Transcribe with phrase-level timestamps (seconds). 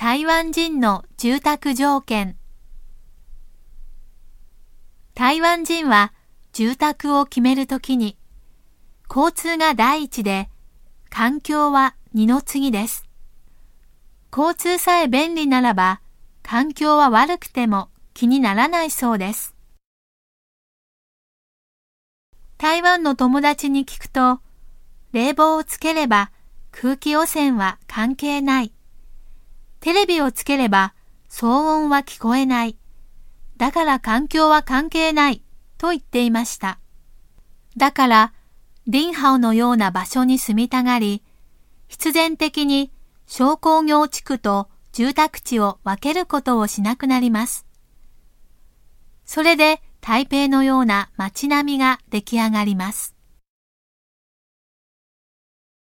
[0.00, 2.36] 台湾人の住宅条件
[5.16, 6.12] 台湾人は
[6.52, 8.16] 住宅を決めるときに
[9.10, 10.48] 交通が第一で
[11.10, 13.08] 環境は二の次です。
[14.32, 16.00] 交通さえ便利ならば
[16.44, 19.56] 環境は悪くても気にならないそうです。
[22.56, 24.38] 台湾の友達に聞くと
[25.10, 26.30] 冷房をつければ
[26.70, 28.72] 空気汚染は関係ない。
[29.80, 30.94] テレビをつければ
[31.30, 32.76] 騒音は聞こえない。
[33.56, 35.42] だから環境は関係ない
[35.78, 36.78] と言っていました。
[37.76, 38.32] だから
[38.86, 41.22] リンハオのような場所に住みたがり、
[41.88, 42.90] 必然的に
[43.26, 47.66] 小工業地区と住宅地を分けることをしなくなります。
[49.26, 53.17] それで台北のような街並みが出来上がります。